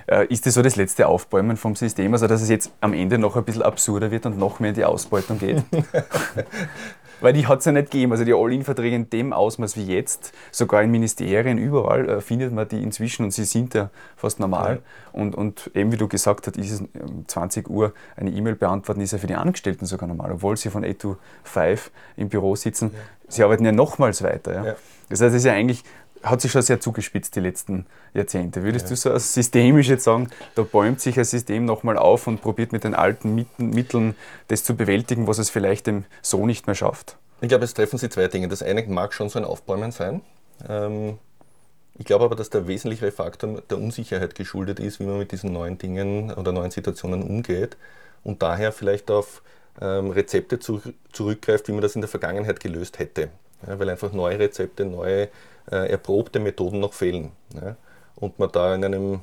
Äh, 0.07 0.25
ist 0.25 0.45
das 0.45 0.55
so 0.55 0.61
das 0.61 0.75
letzte 0.75 1.07
Aufbäumen 1.07 1.55
vom 1.55 1.75
System, 1.75 2.11
also 2.13 2.27
dass 2.27 2.41
es 2.41 2.49
jetzt 2.49 2.71
am 2.81 2.93
Ende 2.93 3.17
noch 3.17 3.37
ein 3.37 3.45
bisschen 3.45 3.61
absurder 3.61 4.11
wird 4.11 4.25
und 4.25 4.37
noch 4.37 4.59
mehr 4.59 4.69
in 4.69 4.75
die 4.75 4.85
Ausbeutung 4.85 5.39
geht? 5.39 5.63
Weil 7.21 7.33
die 7.33 7.47
hat 7.47 7.59
es 7.59 7.65
ja 7.65 7.71
nicht 7.71 7.91
gegeben. 7.91 8.11
Also 8.11 8.25
die 8.25 8.33
All-In-Verträge 8.33 8.95
in 8.95 9.09
dem 9.09 9.31
Ausmaß 9.31 9.77
wie 9.77 9.85
jetzt, 9.85 10.33
sogar 10.51 10.81
in 10.83 10.91
Ministerien, 10.91 11.57
überall 11.57 12.09
äh, 12.09 12.21
findet 12.21 12.51
man 12.51 12.67
die 12.67 12.81
inzwischen 12.83 13.23
und 13.23 13.31
sie 13.31 13.45
sind 13.45 13.73
ja 13.73 13.89
fast 14.17 14.39
normal. 14.39 14.81
Ja. 14.83 15.21
Und, 15.21 15.35
und 15.35 15.71
eben 15.73 15.91
wie 15.91 15.97
du 15.97 16.07
gesagt 16.07 16.47
hast, 16.47 16.57
ist 16.57 16.71
es 16.71 16.81
um 16.81 17.27
20 17.27 17.69
Uhr 17.69 17.93
eine 18.15 18.31
E-Mail 18.31 18.55
beantworten, 18.55 19.01
ist 19.01 19.11
ja 19.11 19.17
für 19.17 19.27
die 19.27 19.35
Angestellten 19.35 19.85
sogar 19.85 20.07
normal, 20.07 20.31
obwohl 20.31 20.57
sie 20.57 20.69
von 20.69 20.83
8 20.83 20.99
to 20.99 21.17
5 21.43 21.91
im 22.17 22.29
Büro 22.29 22.55
sitzen. 22.55 22.91
Ja. 22.93 22.99
Sie 23.27 23.43
arbeiten 23.43 23.63
ja 23.63 23.71
nochmals 23.71 24.23
weiter. 24.23 24.65
Ja. 24.65 24.75
Das 25.09 25.19
heißt, 25.21 25.31
es 25.31 25.41
ist 25.41 25.45
ja 25.45 25.53
eigentlich 25.53 25.83
hat 26.23 26.41
sich 26.41 26.51
schon 26.51 26.61
sehr 26.61 26.79
zugespitzt 26.79 27.35
die 27.35 27.39
letzten 27.39 27.85
Jahrzehnte. 28.13 28.63
Würdest 28.63 28.85
ja. 28.85 28.89
du 28.89 28.95
so 28.95 29.17
systemisch 29.17 29.87
jetzt 29.87 30.03
sagen, 30.03 30.29
da 30.55 30.63
bäumt 30.63 31.01
sich 31.01 31.17
ein 31.17 31.25
System 31.25 31.65
nochmal 31.65 31.97
auf 31.97 32.27
und 32.27 32.41
probiert 32.41 32.71
mit 32.71 32.83
den 32.83 32.95
alten 32.95 33.45
Mitteln 33.57 34.15
das 34.47 34.63
zu 34.63 34.75
bewältigen, 34.75 35.27
was 35.27 35.37
es 35.37 35.49
vielleicht 35.49 35.87
dem 35.87 36.05
so 36.21 36.45
nicht 36.45 36.67
mehr 36.67 36.75
schafft? 36.75 37.17
Ich 37.41 37.49
glaube, 37.49 37.65
es 37.65 37.73
treffen 37.73 37.97
Sie 37.97 38.09
zwei 38.09 38.27
Dinge. 38.27 38.47
Das 38.47 38.61
eine 38.61 38.83
mag 38.83 39.13
schon 39.13 39.29
so 39.29 39.39
ein 39.39 39.45
Aufbäumen 39.45 39.91
sein. 39.91 40.21
Ähm, 40.67 41.17
ich 41.97 42.05
glaube 42.05 42.25
aber, 42.25 42.35
dass 42.35 42.49
der 42.49 42.67
wesentliche 42.67 43.11
Faktor 43.11 43.61
der 43.69 43.77
Unsicherheit 43.77 44.35
geschuldet 44.35 44.79
ist, 44.79 44.99
wie 44.99 45.05
man 45.05 45.17
mit 45.17 45.31
diesen 45.31 45.51
neuen 45.51 45.77
Dingen 45.77 46.31
oder 46.33 46.51
neuen 46.51 46.71
Situationen 46.71 47.23
umgeht 47.23 47.77
und 48.23 48.41
daher 48.41 48.71
vielleicht 48.71 49.11
auf 49.11 49.41
ähm, 49.79 50.11
Rezepte 50.11 50.59
zurückgreift, 50.59 51.67
wie 51.67 51.71
man 51.71 51.81
das 51.81 51.95
in 51.95 52.01
der 52.01 52.09
Vergangenheit 52.09 52.59
gelöst 52.59 52.99
hätte. 52.99 53.29
weil 53.61 53.89
einfach 53.89 54.11
neue 54.11 54.39
Rezepte, 54.39 54.85
neue 54.85 55.29
erprobte 55.67 56.39
Methoden 56.39 56.79
noch 56.79 56.93
fehlen. 56.93 57.31
Ja? 57.53 57.75
Und 58.15 58.39
man 58.39 58.51
da 58.51 58.75
in 58.75 58.83
einem 58.83 59.21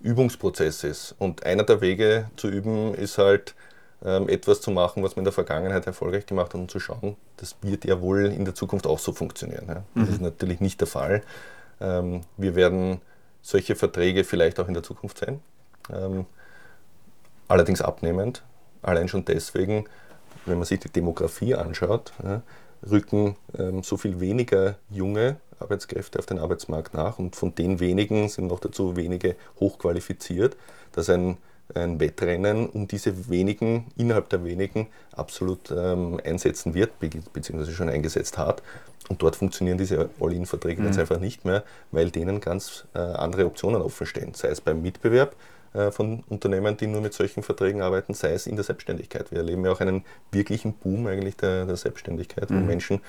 Übungsprozess 0.00 0.84
ist. 0.84 1.14
Und 1.18 1.44
einer 1.44 1.64
der 1.64 1.80
Wege 1.80 2.30
zu 2.36 2.48
üben 2.48 2.94
ist 2.94 3.18
halt, 3.18 3.54
ähm, 4.04 4.28
etwas 4.28 4.60
zu 4.60 4.70
machen, 4.70 5.02
was 5.02 5.16
man 5.16 5.22
in 5.22 5.24
der 5.24 5.32
Vergangenheit 5.32 5.86
erfolgreich 5.86 6.26
gemacht 6.26 6.54
hat 6.54 6.60
und 6.60 6.70
zu 6.70 6.78
schauen, 6.78 7.16
das 7.36 7.56
wird 7.62 7.84
ja 7.84 8.00
wohl 8.00 8.26
in 8.26 8.44
der 8.44 8.54
Zukunft 8.54 8.86
auch 8.86 8.98
so 8.98 9.12
funktionieren. 9.12 9.64
Ja? 9.66 9.82
Das 9.94 10.08
mhm. 10.08 10.14
ist 10.14 10.20
natürlich 10.20 10.60
nicht 10.60 10.80
der 10.80 10.86
Fall. 10.86 11.22
Ähm, 11.80 12.22
wir 12.36 12.54
werden 12.54 13.00
solche 13.42 13.74
Verträge 13.76 14.24
vielleicht 14.24 14.60
auch 14.60 14.68
in 14.68 14.74
der 14.74 14.82
Zukunft 14.82 15.18
sehen, 15.18 15.40
ähm, 15.92 16.26
allerdings 17.48 17.80
abnehmend. 17.80 18.42
Allein 18.82 19.08
schon 19.08 19.24
deswegen, 19.24 19.86
wenn 20.46 20.58
man 20.58 20.66
sich 20.66 20.80
die 20.80 20.90
Demografie 20.90 21.54
anschaut, 21.54 22.12
ja, 22.22 22.42
rücken 22.88 23.36
ähm, 23.58 23.82
so 23.82 23.96
viel 23.96 24.20
weniger 24.20 24.76
junge 24.90 25.36
Arbeitskräfte 25.60 26.18
auf 26.18 26.26
den 26.26 26.38
Arbeitsmarkt 26.38 26.94
nach 26.94 27.18
und 27.18 27.36
von 27.36 27.54
den 27.54 27.80
wenigen 27.80 28.28
sind 28.28 28.46
noch 28.48 28.60
dazu 28.60 28.96
wenige 28.96 29.36
hochqualifiziert, 29.60 30.56
dass 30.92 31.08
ein, 31.10 31.36
ein 31.74 32.00
Wettrennen 32.00 32.68
um 32.68 32.88
diese 32.88 33.28
wenigen, 33.28 33.86
innerhalb 33.96 34.28
der 34.28 34.44
wenigen 34.44 34.88
absolut 35.12 35.70
ähm, 35.70 36.20
einsetzen 36.24 36.74
wird, 36.74 36.98
be 36.98 37.10
beziehungsweise 37.32 37.72
schon 37.72 37.88
eingesetzt 37.88 38.38
hat. 38.38 38.62
Und 39.08 39.22
dort 39.22 39.36
funktionieren 39.36 39.78
diese 39.78 40.10
All-In-Verträge 40.20 40.82
mhm. 40.82 40.88
jetzt 40.88 40.98
einfach 40.98 41.18
nicht 41.18 41.44
mehr, 41.44 41.64
weil 41.92 42.10
denen 42.10 42.40
ganz 42.40 42.84
äh, 42.94 42.98
andere 42.98 43.46
Optionen 43.46 43.80
offenstehen, 43.80 44.34
sei 44.34 44.48
es 44.48 44.60
beim 44.60 44.82
Mitbewerb, 44.82 45.34
äh, 45.74 45.90
von 45.90 46.24
Unternehmen, 46.28 46.76
die 46.76 46.86
nur 46.86 47.02
mit 47.02 47.12
solchen 47.12 47.42
Verträgen 47.42 47.82
arbeiten, 47.82 48.14
sei 48.14 48.32
es 48.32 48.46
in 48.46 48.56
der 48.56 48.64
Selbstständigkeit. 48.64 49.30
Wir 49.30 49.38
erleben 49.38 49.64
ja 49.64 49.72
auch 49.72 49.80
einen 49.80 50.04
wirklichen 50.32 50.72
Boom 50.72 51.06
eigentlich 51.06 51.36
der, 51.36 51.66
der 51.66 51.76
Selbstständigkeit, 51.76 52.50
mhm. 52.50 52.56
wo 52.56 52.66
Menschen 52.66 53.00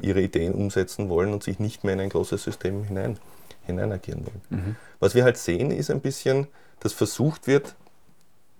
ihre 0.00 0.22
Ideen 0.22 0.54
umsetzen 0.54 1.08
wollen 1.08 1.32
und 1.32 1.42
sich 1.42 1.58
nicht 1.58 1.84
mehr 1.84 1.94
in 1.94 2.00
ein 2.00 2.08
großes 2.08 2.42
System 2.42 2.84
hinein, 2.84 3.18
hinein 3.66 3.92
agieren 3.92 4.24
wollen. 4.24 4.40
Mhm. 4.48 4.76
Was 5.00 5.14
wir 5.14 5.24
halt 5.24 5.36
sehen, 5.36 5.70
ist 5.70 5.90
ein 5.90 6.00
bisschen, 6.00 6.46
dass 6.80 6.92
versucht 6.92 7.46
wird, 7.46 7.74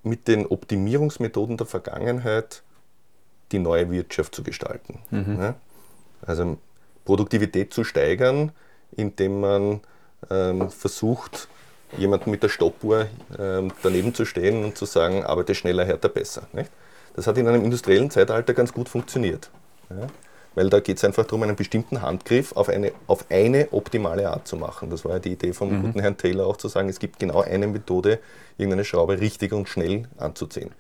mit 0.03 0.29
den 0.29 0.47
Optimierungsmethoden 0.47 1.57
der 1.57 1.67
Vergangenheit 1.67 2.63
die 3.53 3.59
neue 3.59 3.91
Wirtschaft 3.91 4.35
zu 4.35 4.43
gestalten. 4.43 5.01
Mhm. 5.11 5.41
Ja? 5.41 5.55
Also 6.23 6.59
Produktivität 7.05 7.73
zu 7.73 7.85
steigern, 7.85 8.53
indem 8.97 9.41
man 9.41 9.81
ähm, 10.31 10.71
versucht, 10.71 11.49
jemanden 11.97 12.31
mit 12.31 12.43
der 12.43 12.49
Stoppuhr 12.49 13.07
ähm, 13.39 13.73
daneben 13.83 14.15
zu 14.15 14.25
stehen 14.25 14.65
und 14.65 14.77
zu 14.77 14.87
sagen, 14.87 15.25
arbeite 15.25 15.55
schneller, 15.55 15.85
härter, 15.85 16.09
besser. 16.09 16.47
Nicht? 16.53 16.71
Das 17.15 17.27
hat 17.27 17.39
in 17.39 17.49
einem 17.49 17.65
industriellen 17.65 18.11
Zeitalter 18.11 18.55
ganz 18.55 18.73
gut 18.73 18.89
funktioniert. 18.89 19.51
Ja? 19.91 20.07
Weil 20.57 20.71
da 20.71 20.81
geht 20.81 20.97
es 20.97 21.05
einfach 21.05 21.27
darum, 21.27 21.43
einen 21.43 21.55
bestimmten 21.55 22.01
Handgriff 22.01 22.57
auf 22.57 22.71
eine, 22.71 22.93
auf 23.07 23.27
eine 23.31 23.69
optimale 23.73 24.31
Art 24.31 24.49
zu 24.49 24.57
machen. 24.57 24.89
Das 24.89 25.05
war 25.05 25.13
ja 25.13 25.19
die 25.19 25.33
Idee 25.33 25.53
vom 25.53 25.71
mhm. 25.71 25.83
guten 25.83 26.01
Herrn 26.01 26.17
Taylor 26.17 26.47
auch 26.47 26.57
zu 26.57 26.67
sagen, 26.67 26.89
es 26.89 26.99
gibt 26.99 27.19
genau 27.19 27.43
eine 27.43 27.69
Methode, 27.69 28.19
irgendeine 28.57 28.87
Schraube 28.87 29.21
richtig 29.21 29.53
und 29.53 29.69
schnell 29.69 30.09
anzuziehen. 30.17 30.71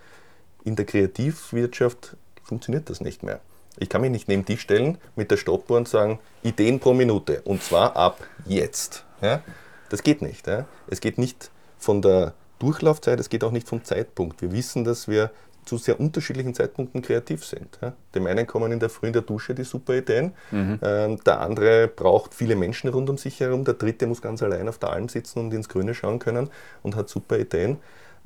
In 0.64 0.76
der 0.76 0.86
Kreativwirtschaft 0.86 2.16
funktioniert 2.42 2.88
das 2.88 3.02
nicht 3.02 3.22
mehr. 3.22 3.40
Ich 3.78 3.90
kann 3.90 4.00
mich 4.00 4.10
nicht 4.10 4.28
neben 4.28 4.46
dich 4.46 4.62
stellen 4.62 4.96
mit 5.14 5.30
der 5.30 5.36
Stoppuhr 5.36 5.76
und 5.76 5.86
sagen, 5.86 6.20
Ideen 6.42 6.80
pro 6.80 6.94
Minute 6.94 7.42
und 7.42 7.62
zwar 7.62 7.96
ab 7.96 8.18
jetzt. 8.46 9.04
Ja? 9.20 9.42
Das 9.90 10.02
geht 10.02 10.22
nicht. 10.22 10.46
Ja? 10.46 10.64
Es 10.88 11.00
geht 11.00 11.18
nicht 11.18 11.50
von 11.78 12.00
der 12.00 12.32
Durchlaufzeit, 12.58 13.20
es 13.20 13.28
geht 13.28 13.44
auch 13.44 13.50
nicht 13.50 13.68
vom 13.68 13.84
Zeitpunkt. 13.84 14.40
Wir 14.40 14.52
wissen, 14.52 14.84
dass 14.84 15.06
wir 15.06 15.30
zu 15.66 15.76
sehr 15.78 16.00
unterschiedlichen 16.00 16.54
Zeitpunkten 16.54 17.02
kreativ 17.02 17.44
sind. 17.44 17.78
Ja. 17.82 17.92
Dem 18.14 18.26
einen 18.26 18.46
kommen 18.46 18.72
in 18.72 18.80
der 18.80 18.88
Früh 18.88 19.08
in 19.08 19.12
der 19.12 19.22
Dusche 19.22 19.54
die 19.54 19.64
super 19.64 19.94
Ideen, 19.94 20.32
mhm. 20.50 20.78
ähm, 20.82 21.20
der 21.24 21.40
andere 21.40 21.88
braucht 21.88 22.34
viele 22.34 22.56
Menschen 22.56 22.88
rund 22.88 23.10
um 23.10 23.18
sich 23.18 23.40
herum, 23.40 23.64
der 23.64 23.74
dritte 23.74 24.06
muss 24.06 24.22
ganz 24.22 24.42
allein 24.42 24.68
auf 24.68 24.78
der 24.78 24.90
Alm 24.90 25.08
sitzen 25.08 25.40
und 25.40 25.52
ins 25.52 25.68
Grüne 25.68 25.94
schauen 25.94 26.18
können 26.18 26.50
und 26.82 26.96
hat 26.96 27.08
super 27.08 27.38
Ideen. 27.38 27.78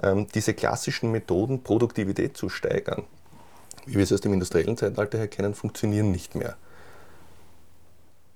Ähm, 0.03 0.27
diese 0.35 0.55
klassischen 0.55 1.11
Methoden, 1.11 1.63
Produktivität 1.63 2.37
zu 2.37 2.49
steigern, 2.49 3.05
wie 3.87 3.95
wir 3.95 4.05
es 4.05 4.13
aus 4.13 4.21
dem 4.21 4.33
industriellen 4.33 4.77
Zeitalter 4.77 5.19
her 5.19 5.29
kennen, 5.29 5.55
funktionieren 5.55 6.11
nicht 6.11 6.35
mehr. 6.35 6.57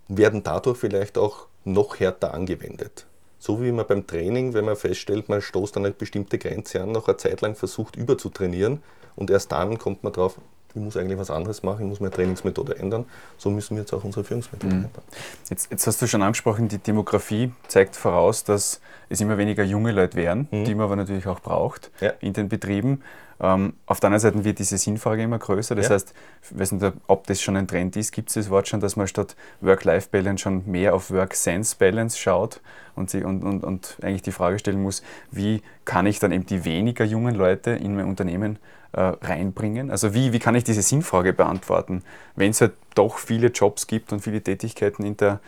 Werden 0.08 0.42
dadurch 0.42 0.78
vielleicht 0.78 1.16
auch 1.16 1.46
noch 1.64 2.00
härter 2.00 2.34
angewendet. 2.34 3.06
So 3.46 3.62
wie 3.62 3.72
man 3.72 3.86
beim 3.86 4.06
Training, 4.06 4.54
wenn 4.54 4.64
man 4.64 4.74
feststellt, 4.74 5.28
man 5.28 5.42
stoßt 5.42 5.76
an 5.76 5.84
eine 5.84 5.92
bestimmte 5.92 6.38
Grenze 6.38 6.80
an, 6.80 6.92
noch 6.92 7.08
eine 7.08 7.18
Zeit 7.18 7.42
lang 7.42 7.54
versucht 7.54 7.94
überzutrainieren 7.94 8.82
und 9.16 9.28
erst 9.28 9.52
dann 9.52 9.76
kommt 9.76 10.02
man 10.02 10.14
drauf, 10.14 10.38
ich 10.74 10.80
muss 10.80 10.96
eigentlich 10.96 11.18
was 11.18 11.30
anderes 11.30 11.62
machen, 11.62 11.82
ich 11.82 11.88
muss 11.88 12.00
meine 12.00 12.12
Trainingsmethode 12.12 12.78
ändern. 12.78 13.04
So 13.38 13.50
müssen 13.50 13.76
wir 13.76 13.82
jetzt 13.82 13.92
auch 13.92 14.02
unsere 14.02 14.24
Führungsmethode 14.24 14.74
mhm. 14.74 14.84
ändern. 14.84 15.02
Jetzt, 15.48 15.70
jetzt, 15.70 15.86
hast 15.86 16.02
du 16.02 16.06
schon 16.06 16.22
angesprochen, 16.22 16.68
die 16.68 16.78
Demografie 16.78 17.52
zeigt 17.68 17.96
voraus, 17.96 18.44
dass 18.44 18.80
es 19.08 19.20
immer 19.20 19.38
weniger 19.38 19.62
junge 19.62 19.92
Leute 19.92 20.16
werden, 20.16 20.48
mhm. 20.50 20.64
die 20.64 20.74
man 20.74 20.86
aber 20.86 20.96
natürlich 20.96 21.26
auch 21.26 21.40
braucht 21.40 21.90
ja. 22.00 22.12
in 22.20 22.32
den 22.32 22.48
Betrieben. 22.48 23.02
Ähm, 23.40 23.74
auf 23.86 24.00
der 24.00 24.08
anderen 24.08 24.20
Seite 24.20 24.44
wird 24.44 24.58
diese 24.58 24.78
Sinnfrage 24.78 25.22
immer 25.22 25.38
größer. 25.38 25.74
Das 25.74 25.88
ja. 25.88 25.94
heißt, 25.94 26.14
ich 26.42 26.58
weiß 26.58 26.72
nicht, 26.72 26.92
ob 27.06 27.26
das 27.26 27.40
schon 27.40 27.56
ein 27.56 27.66
Trend 27.66 27.96
ist, 27.96 28.12
gibt 28.12 28.28
es 28.28 28.34
das 28.34 28.50
Wort 28.50 28.68
schon, 28.68 28.80
dass 28.80 28.96
man 28.96 29.06
statt 29.06 29.36
Work-Life-Balance 29.60 30.42
schon 30.42 30.62
mehr 30.66 30.94
auf 30.94 31.10
Work-Sense-Balance 31.10 32.18
schaut 32.18 32.60
und, 32.94 33.10
sie, 33.10 33.24
und, 33.24 33.42
und, 33.42 33.64
und 33.64 33.96
eigentlich 34.02 34.22
die 34.22 34.32
Frage 34.32 34.58
stellen 34.58 34.82
muss, 34.82 35.02
wie 35.30 35.62
kann 35.84 36.06
ich 36.06 36.18
dann 36.18 36.32
eben 36.32 36.46
die 36.46 36.64
weniger 36.64 37.04
jungen 37.04 37.34
Leute 37.34 37.70
in 37.70 37.96
mein 37.96 38.06
Unternehmen 38.06 38.58
reinbringen? 39.00 39.90
Also 39.90 40.14
wie, 40.14 40.32
wie 40.32 40.38
kann 40.38 40.54
ich 40.54 40.64
diese 40.64 40.82
Sinnfrage 40.82 41.32
beantworten, 41.32 42.02
wenn 42.36 42.50
es 42.50 42.60
halt 42.60 42.72
doch 42.94 43.18
viele 43.18 43.48
Jobs 43.48 43.86
gibt 43.86 44.12
und 44.12 44.20
viele 44.20 44.40
Tätigkeiten 44.40 45.04
in 45.04 45.16
der, 45.16 45.40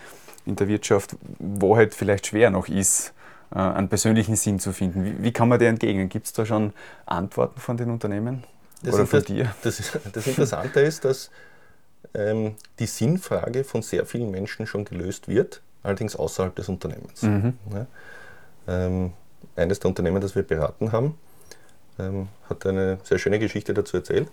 in 0.45 0.55
der 0.55 0.67
Wirtschaft, 0.67 1.15
wo 1.39 1.75
halt 1.77 1.93
vielleicht 1.93 2.27
schwer 2.27 2.49
noch 2.49 2.67
ist, 2.67 3.13
äh, 3.53 3.59
einen 3.59 3.89
persönlichen 3.89 4.35
Sinn 4.35 4.59
zu 4.59 4.73
finden. 4.73 5.05
Wie, 5.05 5.23
wie 5.23 5.31
kann 5.31 5.49
man 5.49 5.59
dir 5.59 5.69
entgegnen? 5.69 6.09
Gibt 6.09 6.25
es 6.25 6.33
da 6.33 6.45
schon 6.45 6.73
Antworten 7.05 7.59
von 7.59 7.77
den 7.77 7.89
Unternehmen 7.89 8.43
das 8.83 8.95
oder 8.95 9.07
von 9.07 9.23
dir? 9.23 9.53
Das, 9.63 9.81
das 10.11 10.27
Interessante 10.27 10.81
ist, 10.81 11.05
dass 11.05 11.31
ähm, 12.13 12.55
die 12.79 12.85
Sinnfrage 12.85 13.63
von 13.63 13.81
sehr 13.81 14.05
vielen 14.05 14.31
Menschen 14.31 14.67
schon 14.67 14.85
gelöst 14.85 15.27
wird, 15.27 15.61
allerdings 15.83 16.15
außerhalb 16.15 16.55
des 16.55 16.69
Unternehmens. 16.69 17.21
Mhm. 17.21 17.53
Ja, 17.73 17.85
ähm, 18.67 19.13
eines 19.55 19.79
der 19.79 19.89
Unternehmen, 19.89 20.21
das 20.21 20.35
wir 20.35 20.43
beraten 20.43 20.91
haben, 20.91 21.17
ähm, 21.99 22.27
hat 22.49 22.65
eine 22.65 22.99
sehr 23.03 23.17
schöne 23.17 23.39
Geschichte 23.39 23.73
dazu 23.73 23.97
erzählt. 23.97 24.29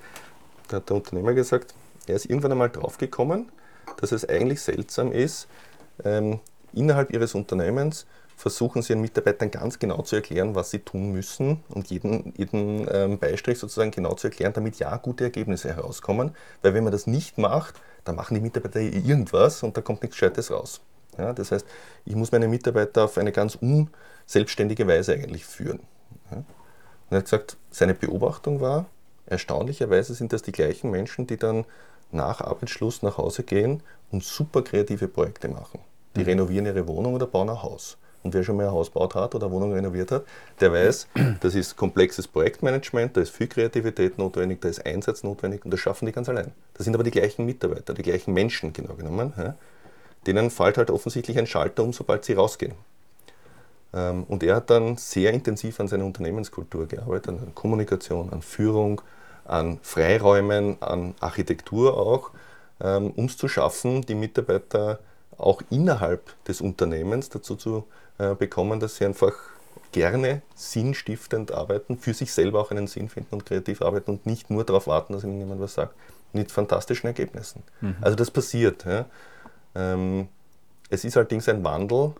Da 0.69 0.79
hat 0.79 0.89
der 0.89 0.97
Unternehmer 0.97 1.35
gesagt, 1.35 1.75
er 2.07 2.17
ist 2.17 2.27
irgendwann 2.27 2.53
einmal 2.53 2.71
draufgekommen, 2.71 3.51
dass 4.01 4.13
es 4.13 4.29
eigentlich 4.29 4.61
seltsam 4.61 5.13
ist, 5.13 5.49
ähm, 6.05 6.41
innerhalb 6.73 7.13
ihres 7.13 7.35
Unternehmens 7.35 8.07
versuchen 8.37 8.83
sie 8.83 8.93
ihren 8.93 9.03
Mitarbeitern 9.03 9.51
ganz 9.51 9.79
genau 9.79 10.03
zu 10.03 10.17
erklären, 10.17 10.55
was 10.55 10.71
sie 10.71 10.81
tun 10.81 11.13
müssen 11.13 11.63
und 11.69 11.89
jeden, 11.91 12.35
jeden 12.37 12.87
ähm, 12.91 13.19
Beistrich 13.19 13.59
sozusagen 13.59 13.91
genau 13.91 14.15
zu 14.15 14.27
erklären, 14.27 14.53
damit 14.53 14.79
ja 14.79 14.97
gute 14.97 15.25
Ergebnisse 15.25 15.69
herauskommen. 15.75 16.33
Weil 16.63 16.75
wenn 16.75 16.85
man 16.85 16.93
das 16.93 17.07
nicht 17.07 17.39
macht, 17.39 17.81
dann 18.05 18.17
machen 18.17 18.35
die 18.35 18.41
Mitarbeiter 18.41 18.81
irgendwas 18.81 19.63
und 19.63 19.77
da 19.77 19.81
kommt 19.81 20.03
nichts 20.03 20.17
Gescheites 20.17 20.51
raus. 20.51 20.81
Ja, 21.17 21.33
das 21.33 21.53
heißt, 21.53 21.65
ich 22.05 22.17
muss 22.17 22.33
meine 22.33 22.49
Mitarbeiter 22.49 23.05
auf 23.05 23.19
eine 23.19 23.31
ganz 23.31 23.57
unselbstständige 23.57 24.87
Weise 24.87 25.15
eigentlich 25.15 25.47
führen. 25.47 25.81
Ja. 26.31 26.45
Und 27.11 27.17
er 27.17 27.19
hat 27.19 27.25
gesagt, 27.25 27.57
seine 27.71 27.95
Beobachtung 27.95 28.61
war, 28.61 28.87
erstaunlicherweise 29.27 30.15
sind 30.15 30.33
das 30.33 30.43
die 30.43 30.53
gleichen 30.53 30.91
Menschen, 30.91 31.27
die 31.27 31.37
dann 31.37 31.65
nach 32.13 32.41
Arbeitsschluss 32.41 33.03
nach 33.03 33.19
Hause 33.19 33.43
gehen 33.43 33.83
und 34.11 34.25
super 34.25 34.63
kreative 34.63 35.09
Projekte 35.09 35.49
machen. 35.49 35.81
Die 36.17 36.21
mhm. 36.21 36.27
renovieren 36.27 36.67
ihre 36.67 36.87
Wohnung 36.87 37.15
oder 37.15 37.27
bauen 37.27 37.51
ein 37.51 37.63
Haus. 37.63 37.97
Und 38.23 38.33
wer 38.33 38.43
schon 38.43 38.57
mal 38.57 38.67
ein 38.67 38.73
Haus 38.73 38.91
gebaut 38.91 39.15
hat 39.15 39.35
oder 39.35 39.47
eine 39.47 39.55
Wohnung 39.55 39.75
renoviert 39.75 40.11
hat, 40.11 40.25
der 40.61 40.73
weiß, 40.73 41.09
das 41.41 41.55
ist 41.55 41.77
komplexes 41.77 42.27
Projektmanagement, 42.27 43.17
da 43.17 43.21
ist 43.21 43.31
viel 43.31 43.49
Kreativität 43.49 44.17
notwendig, 44.17 44.63
da 44.63 44.69
ist 44.69 44.85
Einsatz 44.87 45.23
notwendig 45.23 45.65
und 45.65 45.71
das 45.71 45.81
schaffen 45.81 46.07
die 46.07 46.13
ganz 46.13 46.29
allein. 46.29 46.53
Das 46.73 46.85
sind 46.85 46.95
aber 46.95 47.05
die 47.05 47.11
gleichen 47.11 47.45
Mitarbeiter, 47.45 47.93
die 47.93 48.03
gleichen 48.03 48.33
Menschen 48.33 48.73
genau 48.73 48.95
genommen. 48.95 49.35
Ja? 49.37 49.57
Denen 50.27 50.51
fällt 50.51 50.79
halt 50.79 50.91
offensichtlich 50.91 51.39
ein 51.39 51.47
Schalter 51.47 51.85
um, 51.85 51.93
sobald 51.93 52.25
sie 52.25 52.33
rausgehen. 52.33 52.73
Ähm, 53.95 54.25
und 54.25 54.43
er 54.43 54.57
hat 54.57 54.71
dann 54.71 54.97
sehr 54.97 55.33
intensiv 55.33 55.79
an 55.81 55.89
seiner 55.89 56.05
Unternehmenskultur 56.05 56.87
gearbeitet, 56.87 57.29
an 57.29 57.55
Kommunikation, 57.55 58.33
an 58.33 58.43
Führung, 58.43 59.01
an 59.45 59.79
Freiräumen, 59.83 60.83
an 60.83 61.15
Architektur 61.21 61.97
auch, 61.97 62.31
ähm, 62.81 63.13
um 63.13 63.27
es 63.27 63.37
zu 63.37 63.47
schaffen, 63.47 64.03
die 64.03 64.15
Mitarbeiter 64.15 64.99
auch 65.39 65.63
innerhalb 65.71 66.33
des 66.45 66.61
Unternehmens 66.61 67.29
dazu 67.29 67.57
zu 67.57 67.85
äh, 68.19 68.35
bekommen, 68.35 68.81
dass 68.81 68.97
sie 68.97 69.05
einfach 69.05 69.33
gerne 69.93 70.43
sinnstiftend 70.57 71.53
arbeiten, 71.53 71.99
für 71.99 72.15
sich 72.15 72.33
selber 72.33 72.61
auch 72.61 72.73
einen 72.73 72.89
Sinn 72.89 73.09
finden 73.09 73.37
und 73.37 73.47
kreativ 73.47 73.81
arbeiten 73.81 74.11
und 74.11 74.27
nicht 74.27 74.51
nur 74.51 74.65
darauf 74.65 74.89
warten, 74.89 75.13
dass 75.13 75.23
ihnen 75.23 75.39
jemand 75.39 75.61
was 75.61 75.75
sagt. 75.75 75.95
Mit 76.33 76.51
fantastischen 76.51 77.07
Ergebnissen. 77.07 77.63
Mhm. 77.81 77.97
Also 78.01 78.17
das 78.17 78.33
passiert. 78.33 78.85
Ja. 78.85 79.05
Ähm, 79.77 80.27
es 80.91 81.05
ist 81.05 81.17
allerdings 81.17 81.49
ein 81.49 81.63
Wandel, 81.63 82.13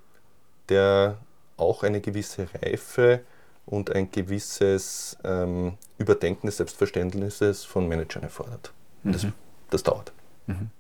der 0.69 1.17
auch 1.57 1.83
eine 1.83 2.01
gewisse 2.01 2.47
Reife 2.63 3.21
und 3.67 3.95
ein 3.95 4.11
gewisses 4.11 5.17
ähm, 5.25 5.75
Überdenken 5.99 6.47
des 6.47 6.59
Selbstverständnisses 6.59 7.65
von 7.65 7.89
Managern 7.89 8.23
erfordert. 8.23 8.73
Mhm. 9.03 9.13
Das, 9.13 9.27
das 9.71 9.83
dauert. 9.83 10.13
Mhm. 10.47 10.71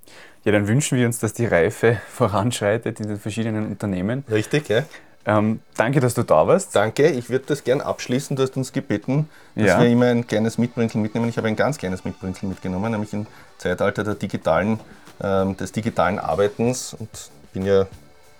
Ja, 0.45 0.53
dann 0.53 0.69
wünschen 0.69 0.99
wir 0.99 1.07
uns, 1.07 1.19
dass 1.19 1.33
die 1.33 1.47
Reife 1.47 2.01
voranschreitet 2.09 3.01
in 3.01 3.09
den 3.09 3.19
verschiedenen 3.19 3.69
Unternehmen. 3.69 4.25
Richtig, 4.31 4.69
ja. 4.69 4.85
Ähm, 5.27 5.61
danke, 5.77 6.01
dass 6.01 6.13
du 6.13 6.23
da 6.23 6.47
warst. 6.47 6.77
Danke, 6.77 7.09
ich 7.09 7.31
würde 7.31 7.47
das 7.47 7.65
gern 7.65 7.81
abschließen. 7.81 8.37
Du 8.37 8.43
hast 8.43 8.57
uns 8.59 8.73
gebeten, 8.73 9.31
dass 9.55 9.69
ja. 9.69 9.81
wir 9.81 9.89
immer 9.89 10.07
ein 10.07 10.27
kleines 10.27 10.59
Mitbringsel 10.59 11.01
mitnehmen. 11.01 11.31
Ich 11.31 11.39
habe 11.39 11.49
ein 11.49 11.57
ganz 11.57 11.79
kleines 11.79 12.05
Mitbringsel 12.05 12.47
mitgenommen, 12.47 12.93
nämlich 12.93 13.15
im 13.15 13.27
Zeitalter 13.57 14.05
der 14.05 14.17
digitalen, 14.17 14.81
ähm, 15.23 15.57
des 15.57 15.73
digitalen 15.73 16.19
Arbeitens. 16.19 16.93
Und 16.93 17.09
bin 17.55 17.65
ja 17.65 17.87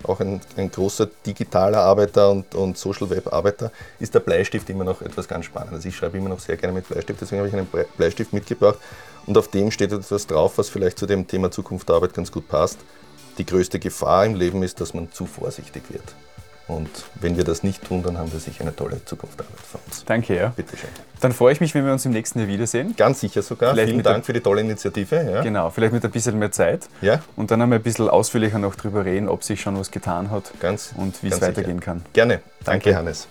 auch 0.09 0.21
ein, 0.21 0.41
ein 0.57 0.71
großer 0.71 1.09
digitaler 1.27 1.81
Arbeiter 1.81 2.31
und, 2.31 2.55
und 2.55 2.79
Social 2.79 3.11
Web 3.11 3.33
Arbeiter, 3.33 3.71
ist 3.99 4.15
der 4.15 4.21
Bleistift 4.21 4.69
immer 4.71 4.85
noch 4.85 5.03
etwas 5.03 5.29
ganz 5.29 5.45
Spannendes. 5.47 5.85
Ich 5.85 5.97
schreibe 5.97 6.19
immer 6.19 6.29
noch 6.29 6.41
sehr 6.41 6.57
gerne 6.57 6.75
mit 6.75 6.89
Bleistift, 6.89 7.21
deswegen 7.21 7.41
habe 7.41 7.49
ich 7.49 7.55
einen 7.55 7.69
Bleistift 7.97 8.33
mitgebracht. 8.33 8.79
Und 9.27 9.39
auf 9.39 9.49
dem 9.49 9.71
steht 9.71 9.93
etwas 9.93 10.27
drauf, 10.27 10.59
was 10.59 10.69
vielleicht 10.69 10.99
zu 10.99 11.07
dem 11.07 11.27
Thema 11.27 11.51
Zukunft 11.51 11.89
der 11.89 11.97
Arbeit 11.97 12.15
ganz 12.15 12.31
gut 12.31 12.49
passt. 12.49 12.79
Die 13.39 13.47
größte 13.47 13.79
Gefahr 13.79 14.27
im 14.27 14.35
Leben 14.35 14.63
ist, 14.63 14.81
dass 14.81 14.95
man 14.95 15.11
zu 15.13 15.27
vorsichtig 15.27 15.83
wird. 15.89 16.15
Und 16.67 16.89
wenn 17.21 17.37
wir 17.37 17.45
das 17.45 17.63
nicht 17.63 17.85
tun, 17.85 18.03
dann 18.03 18.17
haben 18.17 18.33
wir 18.33 18.41
sicher 18.41 18.63
eine 18.63 18.75
tolle 18.75 19.05
Zukunft 19.05 19.39
der 19.39 19.47
Arbeit 19.47 19.61
für 19.61 19.79
uns. 19.87 20.05
Danke, 20.07 20.35
ja. 20.37 20.49
Bitte 20.57 20.77
schön. 20.77 20.89
Dann 21.21 21.33
freue 21.33 21.53
ich 21.53 21.61
mich, 21.61 21.75
wenn 21.75 21.85
wir 21.85 21.93
uns 21.93 22.07
im 22.07 22.13
nächsten 22.13 22.39
Jahr 22.39 22.49
wiedersehen. 22.49 22.95
Ganz 22.97 23.21
sicher 23.21 23.43
sogar. 23.43 23.75
Vielleicht 23.75 23.91
Vielen 23.91 24.03
Dank 24.03 24.25
für 24.25 24.33
die 24.33 24.41
tolle 24.41 24.63
Initiative. 24.63 25.31
Ja. 25.31 25.43
Genau, 25.43 25.69
vielleicht 25.71 25.93
mit 25.93 26.05
ein 26.05 26.11
bisschen 26.11 26.39
mehr 26.39 26.53
Zeit. 26.53 26.89
Ja. 27.03 27.23
Und 27.37 27.51
dann 27.51 27.61
einmal 27.61 27.79
ein 27.79 27.83
bisschen 27.83 28.09
ausführlicher 28.09 28.59
noch 28.59 28.77
drüber 28.77 29.05
reden, 29.05 29.29
ob 29.29 29.45
sich 29.45 29.61
schon 29.61 29.79
was 29.79 29.91
getan 29.91 30.31
hat 30.31 30.53
ganz, 30.61 30.95
und 30.97 31.23
wie 31.23 31.29
es 31.29 31.41
weitergehen 31.41 31.79
sicher. 31.79 31.81
kann. 31.81 32.03
Gerne. 32.15 32.41
Danke, 32.65 32.91
Danke 32.91 32.97
Hannes. 32.97 33.29